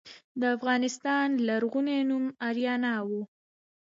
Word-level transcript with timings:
د 0.39 0.41
افغانستان 0.55 1.27
لرغونی 1.47 1.97
نوم 2.09 2.25
اریانا 2.47 2.95
و 3.07 3.09